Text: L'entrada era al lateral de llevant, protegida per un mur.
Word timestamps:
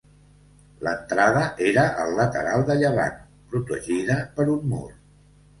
L'entrada 0.85 1.43
era 1.71 1.83
al 2.05 2.15
lateral 2.21 2.65
de 2.71 2.79
llevant, 2.81 3.21
protegida 3.53 4.17
per 4.39 4.49
un 4.59 4.69
mur. 4.73 4.85